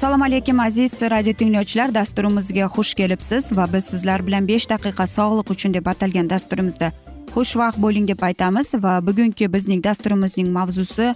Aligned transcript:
assalomu 0.00 0.24
alaykum 0.24 0.60
aziz 0.60 1.02
radio 1.02 1.32
tinglovchilar. 1.32 1.94
Dasturimizga 1.94 2.66
xush 2.74 2.94
kelibsiz 2.94 3.52
va 3.56 3.66
biz 3.72 3.84
sizlar 3.84 4.22
bilan 4.26 4.46
besh 4.48 4.66
daqiqa 4.70 5.04
sog'liq 5.16 5.50
uchun 5.54 5.74
deb 5.74 5.86
atalgan 5.92 6.30
dasturimizda 6.30 6.88
xushvaqt 7.34 7.76
bo'ling 7.84 8.06
deb 8.08 8.22
aytamiz 8.28 8.74
va 8.84 8.92
bugungi 9.08 9.52
bizning 9.54 9.84
dasturimizning 9.84 10.48
mavzusi 10.56 11.10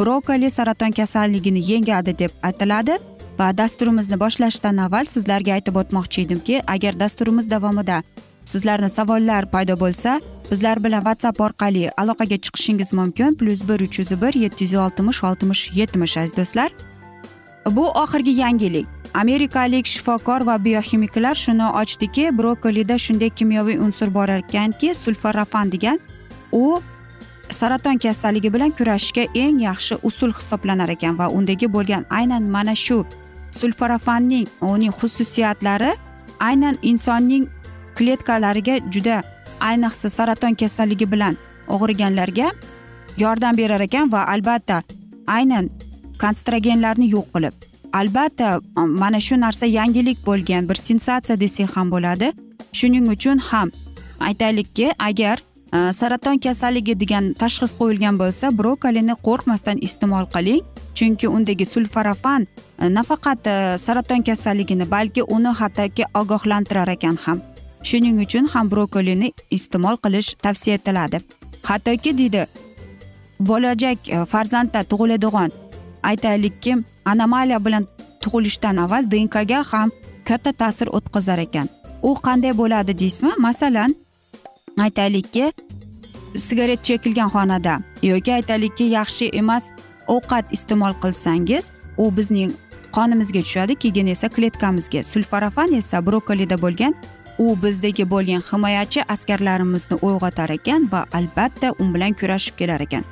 brokoli 0.00 0.50
saraton 0.50 0.92
kasalligini 0.98 1.62
yengadi 1.70 2.18
deb 2.18 2.32
aytiladi 2.48 2.98
va 3.38 3.48
dasturimizni 3.62 4.20
boshlashdan 4.24 4.76
avval 4.86 5.08
sizlarga 5.14 5.56
aytib 5.56 5.80
o'tmoqchi 5.82 6.26
edimki 6.26 6.60
agar 6.74 7.00
dasturimiz 7.04 7.50
davomida 7.50 8.02
sizlarni 8.44 8.90
savollar 8.98 9.50
paydo 9.54 9.80
bo'lsa 9.84 10.20
bizlar 10.50 10.84
bilan 10.84 11.02
whatsapp 11.08 11.40
orqali 11.46 11.88
aloqaga 11.96 12.36
chiqishingiz 12.44 12.92
mumkin. 12.92 13.34
Plyus 13.34 13.68
bir 13.68 13.80
uch 13.86 13.98
yuz 13.98 14.12
bir 14.22 14.34
yetti 14.44 14.64
yuz 14.64 14.74
oltmish 14.84 15.24
oltmish 15.24 15.62
yetmish 15.80 16.16
aziz 16.16 16.36
do'stlar. 16.36 16.70
Bu 17.66 17.88
oxirgi 17.88 18.30
yangilik. 18.30 18.86
Amerikalik 19.14 19.86
shifokor 19.86 20.46
va 20.46 20.64
bioximiklar 20.64 21.34
shuni 21.34 21.66
ochdiki 21.80 22.38
brokolida 22.38 22.98
shunday 22.98 23.30
kimyoviy 23.30 23.78
unsur 23.78 24.14
bor 24.14 24.28
ekanki 24.28 24.94
sulforafan 24.94 25.72
degan 25.72 25.98
u 26.52 26.82
saraton 27.50 27.98
kasalligi 27.98 28.52
bilan 28.54 28.70
kurashishga 28.70 29.24
eng 29.34 29.58
yaxshi 29.60 29.94
usul 30.02 30.32
hisoblanar 30.32 30.88
ekan 30.88 31.18
va 31.18 31.28
undagi 31.28 31.72
bo'lgan 31.72 32.04
aynan 32.10 32.42
mana 32.42 32.74
shu 32.74 33.04
sulforafanning 33.52 34.46
uning 34.60 34.92
xususiyatlari 35.00 35.92
aynan 36.40 36.78
insonning 36.82 37.48
kletkalariga 37.94 38.78
juda 38.90 39.22
ayniqsa 39.60 40.10
saraton 40.10 40.54
kasalligi 40.54 41.12
bilan 41.12 41.36
og'riganlarga 41.68 42.52
yordam 43.18 43.56
berar 43.56 43.80
ekan 43.80 44.12
va 44.12 44.24
albatta 44.34 44.82
aynan 45.26 45.70
konstragenlarni 46.22 47.10
yo'q 47.16 47.26
qilib 47.34 47.70
albatta 47.92 48.60
mana 48.76 49.20
shu 49.20 49.40
narsa 49.40 49.66
yangilik 49.66 50.26
bo'lgan 50.26 50.68
bir 50.68 50.74
sensatsiya 50.74 51.40
desak 51.40 51.76
ham 51.76 51.90
bo'ladi. 51.90 52.32
Shuning 52.72 53.08
uchun 53.08 53.38
ham 53.38 53.70
aytaylikki 54.20 54.92
agar 54.98 55.38
e, 55.74 55.92
saraton 55.92 56.38
kasalligi 56.38 56.94
degan 57.00 57.32
tashxis 57.42 57.74
qo'yilgan 57.80 58.18
bo'lsa 58.22 58.52
brokolini 58.58 59.14
qo'rqmasdan 59.26 59.78
iste'mol 59.86 60.26
qiling. 60.34 60.62
Chunki 60.94 61.28
undagi 61.28 61.66
sulforafan 61.66 62.46
e, 62.82 62.88
nafaqat 62.94 63.46
e, 63.46 63.78
saraton 63.78 64.22
kasalligini 64.22 64.90
balki 64.90 65.22
uni 65.22 65.52
hattoki 65.60 66.04
ogohlantirar 66.14 66.88
ekan 66.96 67.16
ham. 67.24 67.38
Shuning 67.82 68.20
uchun 68.24 68.46
ham 68.52 68.70
brokolini 68.70 69.32
iste'mol 69.50 69.96
qilish 70.04 70.34
tavsiya 70.44 70.74
etiladi. 70.80 71.20
Hattoki 71.62 72.18
deydi 72.18 72.46
bo'lajak 73.40 73.98
e, 74.08 74.24
farzandda 74.32 74.84
tug'iladigan 74.90 75.50
aytaylikki 76.02 76.76
anomaliya 77.04 77.64
bilan 77.64 77.86
tug'ilishdan 78.22 78.76
avval 78.76 79.10
dnkga 79.10 79.62
ham 79.72 79.90
katta 80.24 80.52
ta'sir 80.52 80.88
o'tkazar 80.96 81.38
ekan. 81.38 81.68
U 82.02 82.14
qanday 82.26 82.52
bo'ladi 82.60 82.98
deysizmi? 82.98 83.32
Masalan 83.38 83.94
aytaylikki 84.78 85.52
sigaret 86.36 86.84
chekilgan 86.84 87.28
xonada 87.34 87.80
yoki 88.02 88.32
aytaylikki 88.34 88.84
yaxshi 88.84 89.30
emas 89.42 89.70
ovqat 90.06 90.52
iste'mol 90.56 90.94
qilsangiz 91.02 91.72
u 91.98 92.16
bizning 92.16 92.52
qonimizga 92.96 93.40
tushadi 93.46 93.74
keyin 93.82 94.06
esa 94.06 94.28
kletkamizga 94.28 95.02
sulforafan 95.12 95.72
esa 95.80 96.06
brokolida 96.06 96.56
bo'lgan 96.64 96.94
u 97.38 97.56
bizdagi 97.62 98.04
bo'lgan 98.12 98.42
himoyachi 98.50 99.00
askarlarimizni 99.14 99.96
uyg'otar 100.06 100.50
ekan 100.58 100.88
va 100.92 101.00
albatta 101.12 101.72
u 101.82 101.84
bilan 101.94 102.12
kurashib 102.20 102.54
kelar 102.60 102.80
ekan. 102.80 103.04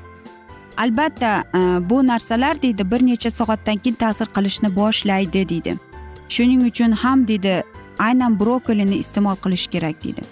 Albatta 0.78 1.44
e, 1.55 1.91
bu 1.91 2.06
narsalar 2.06 2.62
deydi 2.62 2.91
bir 2.91 3.06
necha 3.06 3.31
soatdan 3.31 3.77
keyin 3.77 3.94
ta'sir 3.94 4.27
qilishni 4.37 4.77
boshlaydi 4.77 5.49
deydi. 5.49 5.77
Shuning 6.28 6.62
uchun 6.71 6.93
ham 6.93 7.28
deydi 7.28 7.62
aynan 7.99 8.41
brokolini 8.41 8.97
iste'mol 9.03 9.37
qilish 9.44 9.66
kerak 9.66 10.05
deydi. 10.05 10.22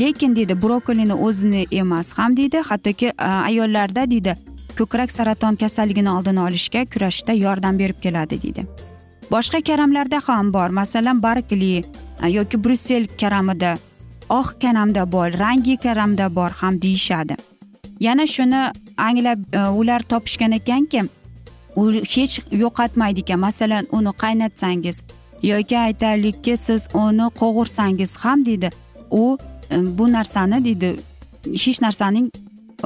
Lekin 0.00 0.36
deydi 0.36 0.62
brokolini 0.62 1.14
o'zini 1.14 1.66
emas 1.70 2.12
ham 2.18 2.36
deydi 2.36 2.62
hattoki 2.70 3.06
e, 3.06 3.24
ayollarda 3.24 4.10
deydi 4.10 4.36
ko'krak 4.78 5.10
saraton 5.10 5.56
kasalligini 5.56 6.10
oldini 6.10 6.40
olishga 6.40 6.84
kurashishda 6.84 7.32
yordam 7.32 7.78
berib 7.78 8.00
keladi 8.02 8.42
deydi. 8.42 8.66
Boshqa 9.30 9.60
karamlarda 9.60 10.20
ham 10.26 10.52
bor. 10.52 10.68
Masalan 10.68 11.22
bargli 11.22 11.84
e, 12.22 12.28
yoki 12.28 12.64
brussel 12.64 13.06
karamida 13.20 13.78
oq 14.28 14.48
kanamda 14.62 15.12
bor 15.12 15.28
rangi 15.44 15.76
karamda 15.76 16.34
bor 16.34 16.50
ham 16.50 16.82
deyishadi. 16.82 17.36
Yana 18.00 18.26
shuni 18.26 18.62
anglab 19.08 19.40
e, 19.54 19.60
ular 19.80 20.00
topishgan 20.12 20.52
ekanki 20.52 21.02
u 21.76 21.92
hech 21.92 22.34
yo'qotmaydi 22.62 23.20
ekan. 23.20 23.40
Masalan 23.46 23.86
uni 23.92 24.12
qaynatsangiz 24.22 25.02
yoki 25.42 25.78
aytaylikki 25.78 26.56
siz 26.56 26.88
uni 26.94 27.26
qovursangiz 27.40 28.16
ham 28.16 28.46
deydi 28.46 28.70
u 29.10 29.38
e, 29.70 29.76
bu 29.98 30.12
narsani 30.12 30.64
deydi 30.64 30.96
hech 31.64 31.82
narsaning 31.82 32.30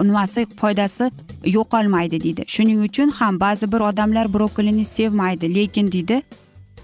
nimasi 0.03 0.47
foydasi 0.57 1.11
yo'qolmaydi 1.57 2.23
deydi. 2.25 2.45
Shuning 2.47 2.81
uchun 2.89 3.11
ham 3.11 3.41
ba'zi 3.41 3.73
bir 3.73 3.81
odamlar 3.81 4.35
brokolini 4.35 4.85
sevmaydi 4.85 5.55
lekin 5.55 5.93
deydi 5.93 6.23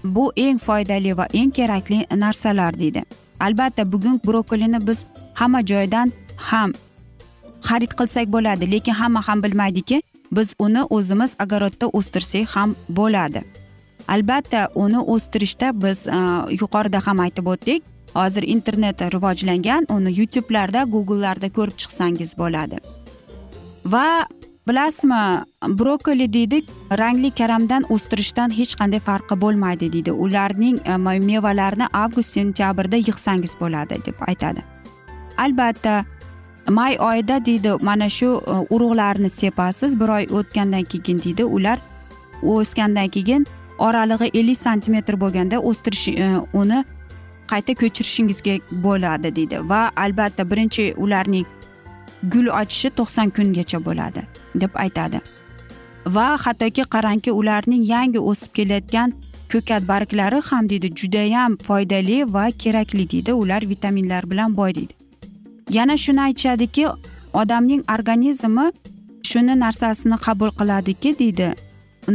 bu 0.03 0.31
eng 0.35 0.59
foydali 0.59 1.17
va 1.17 1.27
eng 1.33 1.51
kerakli 1.51 2.05
narsalar 2.15 2.79
deydi. 2.79 3.03
Albatta 3.39 3.91
bugun 3.91 4.21
brokolini 4.27 4.87
biz 4.87 5.05
hamma 5.33 5.65
joydan 5.65 6.11
ham 6.37 6.73
xarid 7.67 7.93
qilsak 7.99 8.27
bo'ladi. 8.35 8.71
Lekin 8.71 8.93
hamma 9.01 9.21
ham 9.27 9.43
bilmaydiki 9.43 10.01
biz 10.31 10.55
uni 10.59 10.83
o'zimiz 10.83 11.35
огородda 11.43 11.87
o'stirsak 11.87 12.55
ham 12.55 12.75
bo'ladi. 12.89 13.41
Albatta 14.07 14.69
uni 14.75 14.99
o'stirishda 15.13 15.71
biz 15.83 16.07
e, 16.07 16.19
yuqorida 16.61 16.99
ham 17.07 17.19
aytib 17.19 17.47
o'tdik. 17.53 17.83
Hozir 18.13 18.43
internet 18.43 19.01
rivojlangan 19.01 19.85
uni 19.95 20.11
youtubelarda 20.19 20.83
googlelarda 20.93 21.49
ko'rib 21.57 21.77
chiqsangiz 21.81 22.37
bo'ladi. 22.37 22.77
Va 23.85 24.07
bilasizmi 24.67 25.21
brokoli 25.79 26.27
deydi 26.33 26.63
rangli 27.01 27.31
karamdan 27.39 27.85
o'stirishdan 27.93 28.51
hech 28.59 28.73
qanday 28.79 28.99
farqi 29.09 29.35
bo'lmaydi 29.43 29.93
deydi. 29.93 30.11
Ularning 30.11 30.79
e, 30.85 30.97
mevalarini 31.31 31.87
avgust 32.03 32.37
sentyabrda 32.37 32.97
yig'sangiz 33.07 33.55
bo'ladi 33.61 34.01
deb 34.05 34.17
aytadi. 34.27 34.61
Albatta 35.37 36.03
may 36.69 36.97
oyida 36.99 37.45
deydi 37.45 37.71
mana 37.81 38.09
shu 38.09 38.41
e, 38.47 38.51
urug'larni 38.75 39.29
sepasiz. 39.29 39.99
Bir 39.99 40.09
oy 40.09 40.27
o'tgandan 40.31 40.83
keyin 40.83 41.21
deydi 41.21 41.45
ular 41.45 41.79
o'sgandan 42.43 43.07
keyin 43.07 43.47
oralig'i 43.77 44.29
ellik 44.39 44.57
santimetr 44.57 45.19
bo'lganda 45.21 45.59
o'stirish 45.59 46.07
e, 46.07 46.29
uni 46.53 46.83
qayta 47.47 47.73
ko'chirishingizga 47.73 48.55
bo'ladi 48.83 49.35
deydi. 49.35 49.57
Va 49.69 49.91
albatta 49.95 50.49
birinchi 50.51 50.93
ularning 50.97 51.45
gul 52.23 52.47
ochishi 52.61 52.89
to'qson 52.89 53.29
kungacha 53.35 53.85
bo'ladi 53.85 54.21
deb 54.55 54.75
aytadi. 54.85 55.21
Va 56.05 56.27
hattoki 56.45 56.83
qarangki 56.95 57.31
ularning 57.31 57.83
yangi 57.93 58.19
o'sib 58.19 58.53
kelayotgan 58.57 59.13
ko'kat 59.51 59.87
barglari 59.87 60.39
ham 60.49 60.69
deydi 60.69 60.95
judayam 60.99 61.57
foydali 61.67 62.33
va 62.33 62.45
kerakli 62.63 63.09
deydi. 63.11 63.33
Ular 63.33 63.61
vitaminlar 63.69 64.29
bilan 64.31 64.57
boy 64.57 64.75
deydi. 64.75 65.00
Yana 65.77 65.95
shuni 66.03 66.21
aytishadiki 66.27 66.85
odamning 67.33 67.83
organizmi 67.95 68.65
shuni 69.31 69.53
narsasini 69.63 70.17
qabul 70.25 70.51
qiladiki 70.59 71.19
deydi. 71.19 71.49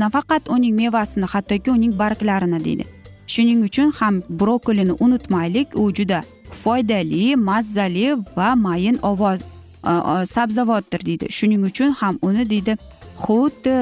Nafaqat 0.03 0.49
uning 0.55 0.75
mevasini 0.81 1.27
hattoki 1.33 1.71
uning 1.71 1.93
barglarini 1.99 2.65
deydi. 2.65 2.85
Shuning 3.27 3.61
uchun 3.69 3.91
ham 3.99 4.23
brokolini 4.41 4.95
unutmaylik 5.05 5.69
u 5.75 5.93
juda 5.93 6.25
foydali 6.63 7.37
mazzali 7.37 8.17
va 8.37 8.55
mayin 8.55 8.99
ovoz 9.03 9.41
sabzavotdir 10.35 11.07
deydi. 11.07 11.27
Shuning 11.31 11.65
uchun 11.65 11.91
ham 12.01 12.19
uni 12.23 12.51
deydi 12.51 12.77
xuddi 13.25 13.77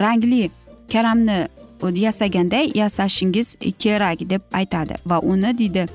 rangli 0.00 0.50
karamni 0.92 1.38
yasaganday 1.82 2.72
yasashingiz 2.74 3.56
kerak 3.78 4.18
deb 4.30 4.42
aytadi 4.52 4.94
va 5.06 5.20
uni 5.20 5.58
deydi 5.58 5.86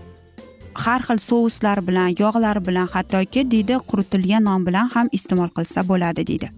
har 0.73 1.01
xil 1.01 1.17
souslar 1.17 1.87
bilan 1.87 2.15
yog'lar 2.19 2.67
bilan 2.67 2.87
hattoki 2.87 3.51
deydi 3.51 3.77
quritilgan 3.89 4.43
non 4.43 4.65
bilan 4.65 4.87
ham 4.93 5.07
iste'mol 5.11 5.49
qilsa 5.57 5.87
bo'ladi 5.87 6.27
deydi. 6.27 6.51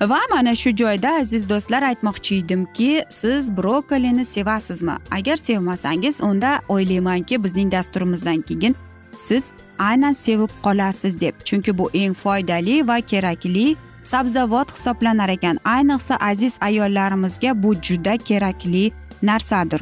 Va 0.00 0.20
mana 0.30 0.54
shu 0.54 0.70
joyda 0.76 1.10
aziz 1.20 1.48
do'stlar 1.48 1.82
aytmoqchi 1.82 2.38
edimki 2.42 3.04
siz 3.10 3.56
brokolini 3.56 4.24
sevasizmi? 4.24 4.96
Agar 5.10 5.36
sevmasangiz 5.36 6.20
unda 6.22 6.60
o'ylaymanki 6.68 7.44
bizning 7.44 7.72
dasturimizdan 7.72 8.40
keyin 8.40 8.76
siz 9.16 9.52
aynan 9.78 10.12
sevib 10.12 10.50
qolasiz 10.62 11.20
deb. 11.20 11.34
Chunki 11.44 11.78
bu 11.78 11.90
eng 11.94 12.14
foydali 12.14 12.88
va 12.88 13.00
kerakli 13.00 13.76
sabzavot 14.02 14.72
hisoblanar 14.76 15.28
ekan. 15.28 15.58
Ayniqsa 15.64 16.16
aziz 16.16 16.58
ayollarimizga 16.60 17.62
bu 17.62 17.74
juda 17.74 18.16
kerakli 18.16 18.92
narsadir. 19.22 19.80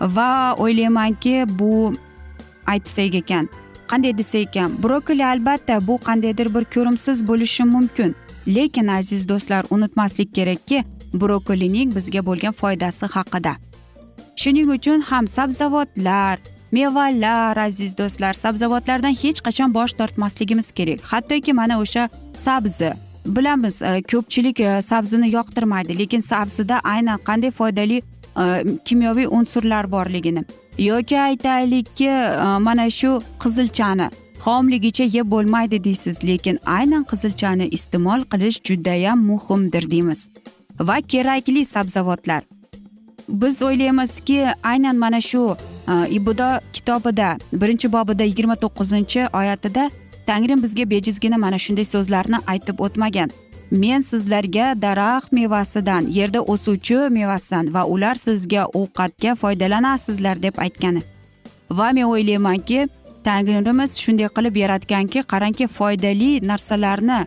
Va 0.00 0.54
o'ylaymanki 0.58 1.44
bu 1.48 1.94
aytsak 2.66 3.14
ekan. 3.14 3.48
Qanday 3.90 4.18
desa 4.18 4.38
ekan 4.38 4.82
brokoli 4.82 5.26
albatta 5.26 5.86
bu 5.86 5.98
qandaydir 6.06 6.54
bir 6.54 6.64
ko'rimsiz 6.74 7.26
bo'lishi 7.28 7.64
mumkin. 7.64 8.14
Lekin 8.46 8.86
aziz 8.86 9.28
do'stlar 9.28 9.64
unutmaslik 9.70 10.34
kerakki 10.34 10.84
brokolining 11.14 11.94
bizga 11.96 12.26
bo'lgan 12.26 12.52
foydasi 12.52 13.06
haqida. 13.06 13.56
Shuning 14.36 14.70
uchun 14.76 15.00
ham 15.00 15.26
sabzavotlar 15.26 16.38
mevalar 16.72 17.56
aziz 17.56 17.98
do'stlar 17.98 18.34
sabzavotlardan 18.34 19.14
hech 19.22 19.40
qachon 19.46 19.74
bosh 19.74 19.92
tortmasligimiz 19.92 20.72
kerak. 20.72 21.00
Hattoki 21.00 21.52
mana 21.52 21.80
o'sha 21.80 22.08
sabzi. 22.34 22.92
Bilamiz 23.26 23.82
e, 23.82 24.02
ko'pchilik 24.02 24.60
e, 24.60 24.82
sabzini 24.82 25.34
yoqtirmaydi 25.34 25.98
lekin 25.98 26.20
sabzida 26.20 26.80
aynan 26.84 27.18
qanday 27.28 27.50
foydali 27.50 28.02
e, 28.42 28.44
kimyoviy 28.84 29.26
unsurlar 29.26 29.92
borligini. 29.92 30.44
Yoki 30.78 31.20
aytaylikki 31.20 32.06
e, 32.06 32.58
mana 32.66 32.90
shu 32.90 33.22
qizilchani 33.42 34.10
xomligicha 34.44 35.04
yeb 35.04 35.26
bo'lmaydi 35.30 35.84
deysiz 35.84 36.24
lekin 36.24 36.58
aynan 36.76 37.04
qizilchani 37.10 37.66
iste'mol 37.76 38.20
qilish 38.32 38.58
judayam 38.68 39.18
muhimdir 39.30 39.90
deymiz. 39.90 40.30
Va 40.80 40.96
kerakli 41.00 41.64
sabzavotlar. 41.64 42.42
Biz 43.28 43.62
o'ylaymizki 43.62 44.38
aynan 44.62 44.96
mana 44.96 45.20
shu 45.20 45.56
e, 45.88 45.94
ibudo 46.10 46.48
kitobida 46.72 47.38
birinchi 47.52 47.92
bobida 47.92 48.24
yigirma 48.24 48.56
to'qqizinchi 48.62 49.28
oyatida 49.40 49.90
tangrim 50.26 50.62
bizga 50.62 50.90
bejizgina 50.90 51.36
mana 51.36 51.58
shunday 51.58 51.84
so'zlarni 51.84 52.38
aytib 52.46 52.80
o'tmagan. 52.86 53.30
Men 53.70 54.00
sizlarga 54.02 54.74
daraxt 54.82 55.32
mevasidan 55.32 56.06
yerda 56.18 56.40
o'suvchi 56.42 56.98
mevasidan 57.10 57.74
va 57.74 57.84
ular 57.86 58.14
sizga 58.14 58.64
ovqatga 58.66 59.34
foydalanasizlar 59.34 60.42
deb 60.42 60.58
aytgani. 60.58 61.02
Va 61.70 61.92
men 61.92 62.04
o'ylaymanki 62.04 62.88
tangrimiz 63.24 63.98
shunday 64.02 64.28
qilib 64.36 64.56
yaratganki 64.56 65.22
qarangki 65.32 65.66
foydali 65.66 66.30
narsalarni 66.50 67.20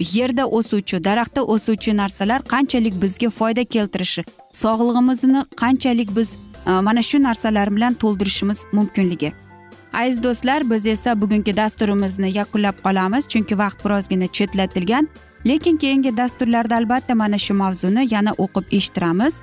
yerda 0.00 0.44
o'suvchi 0.46 1.04
daraxtda 1.04 1.42
o'suvchi 1.54 1.96
narsalar 1.96 2.40
qanchalik 2.52 2.94
bizga 3.02 3.30
foyda 3.30 3.64
keltirishi 3.64 4.24
sog'lig'imizni 4.52 5.44
qanchalik 5.62 6.16
biz 6.16 6.36
e, 6.66 6.70
mana 6.70 7.02
shu 7.02 7.22
narsalar 7.22 7.76
bilan 7.76 7.94
to'ldirishimiz 7.94 8.66
mumkinligi. 8.72 9.32
Aziz 9.92 10.22
do'stlar 10.22 10.70
biz 10.70 10.86
esa 10.86 11.20
bugungi 11.20 11.56
dasturimizni 11.56 12.36
yakunlab 12.38 12.76
qolamiz 12.84 13.28
chunki 13.28 13.58
vaqt 13.58 13.84
birozgina 13.84 14.26
chetlatilgan. 14.26 15.08
Lekin 15.46 15.76
keyingi 15.76 16.16
dasturlarda 16.16 16.76
albatta 16.76 17.14
mana 17.14 17.38
shu 17.38 17.54
mavzuni 17.54 18.06
yana 18.14 18.32
o'qib 18.44 18.64
eshittiramiz. 18.78 19.42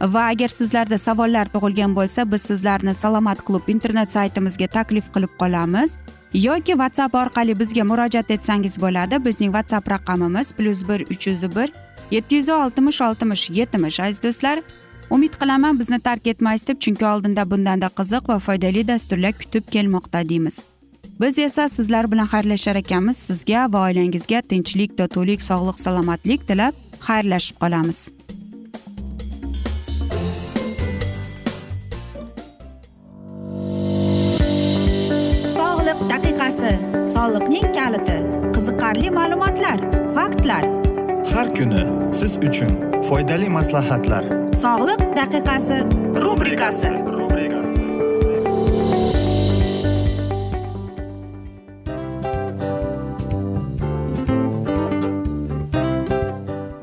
Va 0.00 0.22
agar 0.32 0.48
sizlarda 0.48 0.98
savollar 0.98 1.46
tug'ilgan 1.54 1.94
bo'lsa 1.98 2.32
biz 2.32 2.42
sizlarni 2.42 2.94
salomat 2.94 3.44
klub 3.46 3.68
internet 3.68 4.10
saytimizga 4.10 4.66
taklif 4.66 5.12
qilib 5.14 5.32
qolamiz. 5.40 5.98
Yoki 6.34 6.72
whatsapp 6.80 7.14
orqali 7.14 7.58
bizga 7.58 7.84
murojaat 7.84 8.30
etsangiz 8.30 8.80
bo'ladi. 8.80 9.24
Bizning 9.24 9.52
whatsapp 9.56 9.90
raqamimiz 9.90 10.52
plyus 10.52 10.88
bir 10.88 11.00
uch 11.12 11.26
yuz 11.26 11.42
bir 11.56 11.72
yetti 12.10 12.34
yuz 12.36 12.48
oltmish 12.48 13.00
oltmish 13.02 13.50
yetmish 13.50 14.00
aziz 14.00 14.22
do'stlar. 14.22 14.62
Umid 15.10 15.34
qilaman 15.40 15.78
bizni 15.80 16.00
tark 16.00 16.26
etmaysiz 16.26 16.68
deb 16.68 16.80
chunki 16.80 17.06
oldinda 17.06 17.50
bundanda 17.50 17.88
qiziq 17.98 18.28
va 18.28 18.38
foydali 18.38 18.88
dasturlar 18.88 19.32
kutib 19.32 19.64
kelmoqda 19.70 20.28
deymiz. 20.28 20.64
Biz 21.20 21.38
esa 21.38 21.68
sizlar 21.68 22.12
bilan 22.12 22.26
xayrlashar 22.26 22.76
ekanmiz. 22.76 23.16
Sizga 23.16 23.72
va 23.72 23.82
oilangizga 23.88 24.42
tinchlik 24.42 24.98
totuvlik 24.98 25.42
sog'lik 25.42 25.80
salomatlik 25.80 26.48
tilab 26.48 26.74
xayrlashib 27.08 27.56
qolamiz. 27.62 27.98
Sog'liq 35.58 36.00
daqiqasi 36.12 36.72
soliqning 37.14 37.68
kaliti 37.78 38.18
qiziqarli 38.54 39.10
ma'lumotlar 39.18 39.78
faktlar. 40.16 40.64
Har 41.34 41.48
kuni 41.58 41.82
siz 42.18 42.32
uchun 42.48 42.72
foydali 43.08 43.48
maslahatlar. 43.58 44.24
Sog'liq 44.64 45.00
daqiqasi 45.20 45.76
rubrikasi 46.24 46.90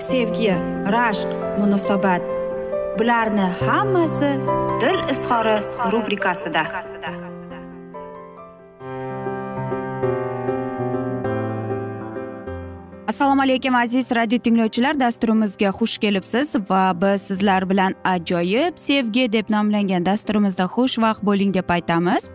sevgi 0.00 0.54
rashq 0.92 1.28
munosabat. 1.58 2.22
Bularni 2.98 3.46
hammasi 3.66 4.30
dil 4.80 4.98
izhori 5.12 5.56
rubrikasida. 5.92 6.62
Assalomu 13.08 13.42
alaykum 13.42 13.74
aziz 13.74 14.12
radio 14.12 14.38
tinglovchilar. 14.38 15.00
Dasturimizga 15.00 15.68
xush 15.68 15.98
kelibsiz 15.98 16.54
va 16.70 16.92
biz 17.02 17.22
sizlar 17.22 17.70
bilan 17.70 17.94
ajoyib 18.04 18.72
sevgi 18.76 19.32
deb 19.32 19.50
nomlangan 19.50 20.06
dasturimizda 20.06 20.64
xushvaqt 20.64 21.22
bo'ling 21.22 21.54
deb 21.54 21.70
aytamiz. 21.70 22.30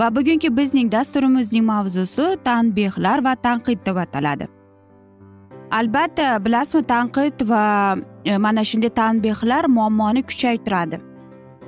Va 0.00 0.16
bugungi 0.16 0.56
bizning 0.56 0.92
dasturimizning 0.92 1.64
mavzusi 1.64 2.36
tanbehlar 2.44 3.24
va 3.24 3.34
tanqid 3.34 3.86
deb 3.86 3.96
ataladi. 3.96 4.46
Albatta 5.70 6.44
bilasizmi 6.44 6.82
tanqid 6.86 7.48
va 7.48 7.96
e, 8.24 8.36
mana 8.38 8.64
shunday 8.64 8.90
tanbehlar 8.90 9.64
muammoni 9.68 10.22
kuchaytiradi. 10.22 11.00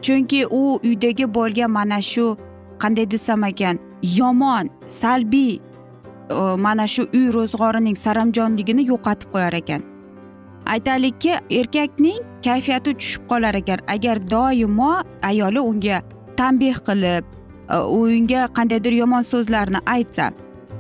Chunki 0.03 0.47
u 0.51 0.81
uydagi 0.85 1.27
bo'lgan 1.35 1.71
mana 1.71 2.01
shu 2.03 2.37
qanday 2.79 3.11
desam 3.11 3.45
ekan 3.45 3.79
yomon 4.03 4.71
salbiy 4.89 5.55
e, 5.55 6.57
mana 6.57 6.87
shu 6.87 7.03
uy 7.15 7.29
ro'zg'orining 7.37 7.97
saramjonligini 8.05 8.87
yo'qotib 8.91 9.29
qo'yar 9.33 9.55
ekan. 9.63 9.83
Aytaylikki 10.67 11.33
erkakning 11.61 12.21
kayfiyati 12.45 12.95
tushib 12.95 13.23
qolar 13.31 13.55
ekan. 13.55 13.79
Agar 13.95 14.19
doimo 14.31 14.93
ayoli 15.23 15.61
unga 15.61 16.03
tanbeh 16.37 16.79
qilib 16.89 17.25
e, 17.71 17.77
unga 17.77 18.47
qandaydir 18.57 18.95
yomon 19.03 19.23
so'zlarni 19.33 19.81
aytsa 19.87 20.33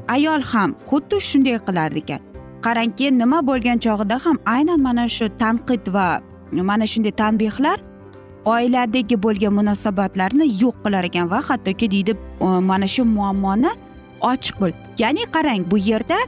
ayol 0.08 0.42
ham 0.52 0.70
xuddi 0.88 1.20
shunday 1.30 1.58
qilar 1.66 1.92
ekan. 2.02 2.27
Qarangki 2.68 3.06
nima 3.18 3.38
bo'lgan 3.50 3.78
chog'ida 3.84 4.16
ham 4.24 4.36
aynan 4.54 4.80
mana 4.88 5.04
shu 5.16 5.26
tanqid 5.42 5.84
va 5.96 6.08
mana 6.70 6.86
shunday 6.92 7.14
tanbehlar 7.22 7.78
oiladagi 8.54 9.16
bo'lgan 9.24 9.52
munosabatlarni 9.58 10.46
yo'q 10.62 10.76
qilar 10.84 11.04
ekan 11.10 11.30
va 11.32 11.38
hattoki 11.48 11.90
deydi 11.94 12.12
e, 12.46 12.48
mana 12.70 12.86
shu 12.94 13.04
muammoni 13.04 13.70
ochiq 14.32 14.60
bo'l. 14.60 14.72
Ya'ni 15.02 15.24
qarang 15.34 15.62
bu 15.70 15.78
yerda 15.90 16.18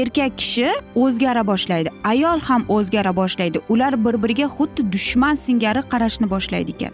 erkak 0.00 0.38
kishi 0.40 0.68
o'zgara 1.04 1.46
boshlaydi 1.50 1.90
ayol 2.12 2.40
ham 2.48 2.62
o'zgara 2.76 3.12
boshlaydi. 3.20 3.58
Ular 3.68 3.92
bir 4.04 4.14
biriga 4.22 4.46
xuddi 4.56 4.90
dushman 4.92 5.34
singari 5.46 5.82
qarashni 5.92 6.30
boshlaydi 6.34 6.76
ekan. 6.76 6.92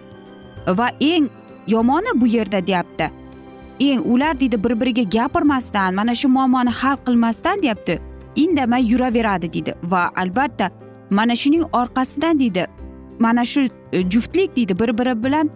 Va 0.78 0.88
eng 1.12 1.28
yomoni 1.75 2.20
bu 2.20 2.26
yerda 2.37 2.66
deyapti. 2.66 3.11
Eng 3.80 4.00
ular 4.12 4.40
deydi 4.40 4.64
bir 4.64 4.80
biriga 4.80 5.04
gapirmasdan 5.16 5.94
mana 5.94 6.14
shu 6.14 6.28
muammoni 6.28 6.70
hal 6.80 6.96
qilmasdan 7.06 7.62
deyapti. 7.62 8.12
Indamay 8.36 8.86
yuraveradi 8.92 9.52
deydi. 9.52 9.74
Va 9.82 10.10
albatta 10.16 10.70
mana 11.10 11.36
shuning 11.36 11.64
orqasidan 11.72 12.40
deydi 12.40 12.66
mana 13.22 13.44
shu 13.44 13.60
e, 13.92 14.10
juftlik 14.10 14.56
deydi 14.56 14.78
bir 14.78 14.98
biri 14.98 15.24
bilan 15.24 15.50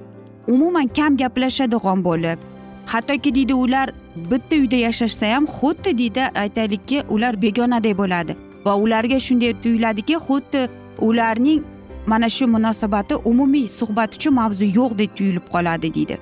umuman 0.48 0.88
kam 0.88 1.16
gaplashadigan 1.16 2.04
bo'lib. 2.04 2.38
Hattoki 2.86 3.34
deydi 3.34 3.54
ular 3.54 3.90
bitta 4.30 4.56
uyda 4.56 4.76
yashashsa 4.76 5.34
ham 5.34 5.44
xuddi 5.44 5.98
deydi 5.98 6.22
aytaylikki 6.42 7.02
ular 7.08 7.42
begonadek 7.42 7.98
bo'ladi. 7.98 8.36
Va 8.66 8.76
ularga 8.76 9.18
shunday 9.18 9.52
tuyuladiki 9.62 10.14
xuddi 10.26 10.68
ularning 11.00 11.62
mana 12.06 12.28
shu 12.28 12.46
munosabati 12.46 13.14
umumiy 13.14 13.66
suhbat 13.68 14.14
uchun 14.14 14.34
mavzu 14.34 14.64
yo'qdek 14.78 15.16
tuyulib 15.16 15.46
qoladi 15.54 15.94
deydi. 15.94 16.18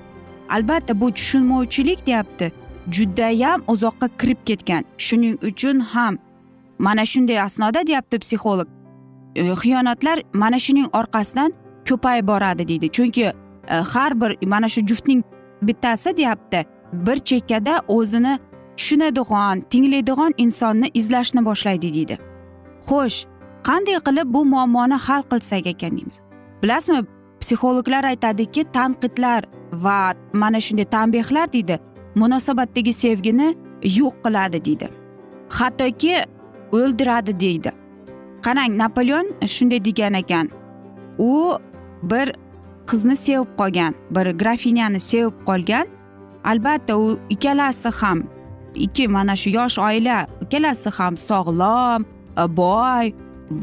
Albatta 0.49 1.01
bu 1.01 1.11
tushunmovchilik 1.11 2.05
deyapti. 2.05 2.51
Judayam 2.91 3.63
uzoqqa 3.67 4.07
kirib 4.19 4.37
ketgan. 4.45 4.83
Shuning 4.97 5.37
uchun 5.49 5.79
ham 5.79 6.17
mana 6.79 7.05
shunday 7.05 7.41
asnoda 7.41 7.87
deyapti 7.87 8.19
psixolog. 8.19 8.67
E, 9.35 9.41
xiyonatlar 9.61 10.21
mana 10.33 10.59
shuning 10.59 10.87
orqasidan 10.93 11.53
ko'payib 11.89 12.27
boradi 12.27 12.67
deydi. 12.67 12.91
Chunki 12.91 13.23
e, 13.23 13.33
har 13.93 14.21
bir 14.21 14.47
mana 14.47 14.67
shu 14.67 14.81
juftning 14.87 15.23
bittasi 15.61 16.17
deyapti 16.17 16.65
bir 16.93 17.15
chekkada 17.15 17.81
o'zini 17.87 18.39
tushunadigan 18.77 19.61
tinglaydigan 19.61 20.33
insonni 20.37 20.87
izlashni 20.93 21.45
boshlaydi 21.45 21.93
deydi. 21.93 22.17
Xo'sh 22.87 23.25
qanday 23.67 23.99
qilib 24.07 24.33
bu 24.33 24.45
muammoni 24.45 24.93
hal 24.93 25.21
qilsak 25.31 25.67
ekan 25.67 25.97
deymiz. 25.97 26.17
Bilasizmi 26.63 27.01
psixologlar 27.41 28.03
aytadiki 28.03 28.63
tanqidlar 28.63 29.43
va 29.71 30.13
mana 30.33 30.59
shunday 30.59 30.85
tanbehlar 30.85 31.53
deydi 31.53 31.79
munosabatdagi 32.15 32.93
sevgini 32.93 33.55
yo'q 33.83 34.13
qiladi 34.23 34.65
deydi. 34.65 34.89
Hattoki 35.49 36.15
o'ldiradi 36.71 37.39
deydi. 37.39 37.71
Qarang 38.45 38.77
napoleon 38.77 39.27
shunday 39.47 39.85
degan 39.85 40.13
ekan. 40.13 40.49
U 41.17 41.57
bir 42.03 42.35
qizni 42.89 43.15
sevib 43.15 43.51
qolgan 43.59 43.93
bir 44.15 44.31
grafinyani 44.41 44.99
sevib 44.99 45.33
qolgan. 45.45 45.87
Albatta 46.43 46.97
u 46.97 47.19
ikkalasi 47.29 47.89
ham 47.99 48.23
ikki 48.75 49.07
mana 49.07 49.35
shu 49.35 49.49
yosh 49.49 49.79
oila 49.79 50.27
ikkalasi 50.41 50.89
ham 50.97 51.17
sog'lom 51.17 52.05
e, 52.41 52.43
boy 52.57 53.13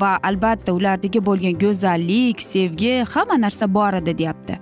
va 0.01 0.19
albatta 0.23 0.73
ulardagi 0.73 1.21
bo'lgan 1.29 1.59
go'zallik 1.65 2.43
sevgi 2.43 2.95
hamma 3.13 3.37
narsa 3.45 3.75
bor 3.75 3.95
edi 4.01 4.19
deyapti. 4.19 4.59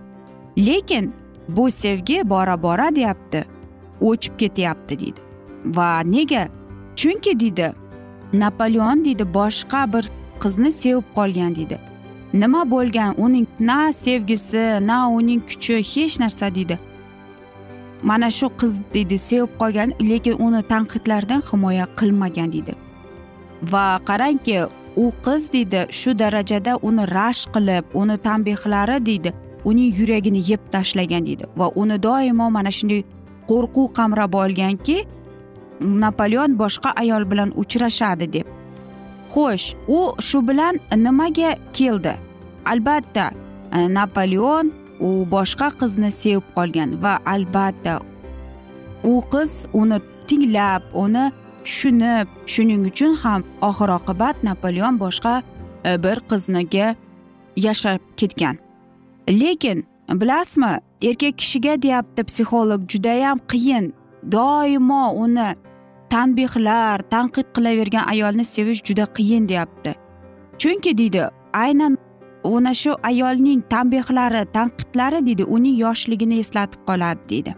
Lekin 0.67 1.13
bu 1.49 1.71
sevgi 1.71 2.31
bora 2.31 2.63
bora 2.63 2.95
deyapti 2.97 3.45
o'chib 4.01 4.35
ketyapti 4.39 4.99
deydi. 5.01 5.21
Va 5.77 5.91
nega? 6.05 6.49
Chunki 6.97 7.41
deydi 7.41 7.73
napoleon 8.33 9.05
deydi 9.05 9.25
boshqa 9.35 9.93
bir 9.93 10.11
qizni 10.43 10.73
sevib 10.73 11.07
qolgan 11.15 11.55
deydi 11.57 11.79
nima 12.33 12.71
bo'lgan 12.71 13.15
uning 13.19 13.47
na 13.61 13.93
sevgisi 13.93 14.65
na 14.87 15.09
uning 15.09 15.41
kuchi 15.49 15.77
hech 15.93 16.21
narsa 16.21 16.55
deydi 16.55 16.79
mana 18.03 18.31
shu 18.31 18.47
qiz 18.61 18.81
deydi 18.95 19.19
sevib 19.19 19.53
qolgan 19.61 19.95
lekin 20.11 20.37
uni 20.47 20.63
tanqidlardan 20.73 21.43
himoya 21.51 21.87
qilmagan 21.99 22.53
deydi 22.53 22.75
va 23.73 23.85
qarangki 24.09 24.57
u 24.97 25.07
qiz 25.27 25.53
deydi 25.53 25.81
shu 26.01 26.19
darajada 26.19 26.73
uni 26.89 27.05
rashk 27.17 27.55
qilib 27.55 27.85
uni 28.03 28.17
tanbehlari 28.27 29.07
deydi 29.07 29.33
uning 29.65 29.95
yuragini 30.01 30.41
yeb 30.51 30.63
tashlagan 30.73 31.27
deydi 31.27 31.45
va 31.59 31.67
uni 31.83 32.03
doimo 32.03 32.51
mana 32.57 32.71
shunday 32.79 33.03
qo'rquv 33.51 33.89
qamrab 33.99 34.35
olganki 34.43 34.97
napoleon 35.81 36.59
boshqa 36.59 36.91
ayol 37.03 37.25
bilan 37.31 37.51
uchrashadi 37.57 38.33
deb. 38.33 38.47
Xo'sh 39.33 39.75
u 39.89 40.01
shu 40.21 40.49
bilan 40.49 40.75
nimaga 40.97 41.55
keldi? 41.73 42.15
Albatta 42.65 43.31
e, 43.73 43.89
napoleon 43.95 44.73
u 45.01 45.11
boshqa 45.35 45.69
qizni 45.81 46.11
sevib 46.21 46.47
qolgan 46.57 46.91
va 47.03 47.19
albatta 47.35 48.01
u 49.05 49.23
qiz 49.33 49.53
uni 49.73 49.99
tinglab 50.29 50.83
uni 50.95 51.25
tushunib 51.65 52.27
shuning 52.53 52.83
uchun 52.91 53.15
ham 53.23 53.45
oxir 53.69 53.91
oqibat 53.99 54.37
napoleon 54.49 54.99
boshqa 55.05 55.35
e, 55.85 55.91
bir 56.05 56.19
qizniga 56.31 56.95
yashab 57.57 58.01
ketgan. 58.17 58.57
Lekin 59.29 59.79
bilasizmi 60.21 60.73
erkak 61.09 61.39
kishiga 61.39 61.83
deyapti 61.83 62.23
psixolog 62.29 62.83
judayam 62.91 63.39
qiyin. 63.51 63.93
Doimo 64.33 65.05
uni 65.25 65.49
tanbehlar 66.11 66.99
tanqid 67.15 67.47
qilavergan 67.57 68.05
ayolni 68.13 68.45
sevish 68.45 68.83
juda 68.89 69.05
qiyin 69.17 69.49
deyapti. 69.49 69.95
Chunki 70.59 70.99
deydi 70.99 71.23
aynan 71.53 71.99
ana 72.45 72.75
shu 72.75 72.97
ayolning 73.03 73.63
tanbehlari 73.71 74.45
tanqidlari 74.57 75.27
deydi 75.27 75.45
uning 75.45 75.77
yoshligini 75.85 76.39
eslatib 76.39 76.81
qoladi 76.89 77.29
deydi. 77.29 77.55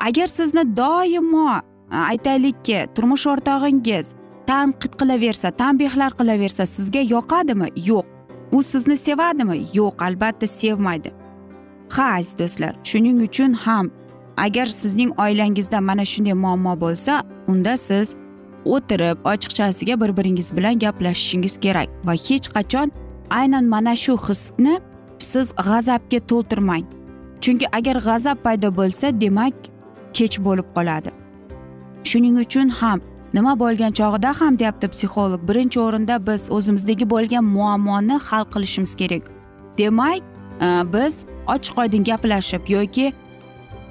Agar 0.00 0.26
sizni 0.26 0.64
doimo 0.76 1.60
aytaylikki 1.90 2.86
turmush 2.94 3.26
o'rtog'ingiz 3.32 4.14
tanqid 4.50 4.92
qilaversa 5.00 5.50
tanbehlar 5.50 6.12
qilaversa 6.20 6.66
sizga 6.66 7.02
yoqadimi? 7.14 7.68
Yo'q. 7.90 8.06
U 8.52 8.62
sizni 8.62 8.96
sevadimi? 8.96 9.56
Yo'q 9.74 10.04
albatta 10.06 10.46
sevmaydi. 10.46 11.10
Ha 11.94 12.04
aziz 12.18 12.38
do'stlar 12.40 12.72
shuning 12.90 13.18
uchun 13.28 13.52
ham 13.64 13.90
agar 14.36 14.66
sizning 14.66 15.10
oilangizda 15.24 15.80
mana 15.80 16.04
shunday 16.12 16.36
muammo 16.44 16.74
bo'lsa 16.84 17.14
unda 17.48 17.76
siz 17.76 18.16
o'tirib 18.64 19.18
ochiqchasiga 19.32 20.00
bir 20.00 20.16
biringiz 20.16 20.56
bilan 20.56 20.78
gaplashishingiz 20.78 21.54
kerak 21.64 21.88
va 22.06 22.12
hech 22.12 22.48
qachon 22.56 22.88
aynan 23.30 23.64
mana 23.64 23.96
shu 23.96 24.14
hisni 24.28 24.80
siz 25.18 25.46
g'azabga 25.66 26.18
to'ltirmang 26.30 26.84
chunki 27.40 27.66
agar 27.72 27.96
g'azab 28.06 28.38
paydo 28.44 28.68
bo'lsa 28.80 29.20
demak 29.20 29.54
kech 30.16 30.36
bo'lib 30.46 30.68
qoladi. 30.76 31.10
Shuning 32.08 32.36
uchun 32.44 32.68
ham 32.80 32.98
nima 33.36 33.52
bo'lgan 33.62 33.92
chog'ida 33.98 34.30
ham 34.40 34.58
deyapti 34.60 34.86
psixolog 34.94 35.42
birinchi 35.48 35.78
o'rinda 35.86 36.14
biz 36.28 36.42
o'zimizdagi 36.56 37.10
bo'lgan 37.14 37.44
muammoni 37.56 38.16
hal 38.28 38.44
qilishimiz 38.52 38.94
kerak. 39.00 39.24
Demak 39.78 40.20
e, 40.66 40.68
biz 40.94 41.14
ochiq 41.54 41.76
oydin 41.82 42.04
gaplashib 42.10 42.64
yoki 42.76 43.06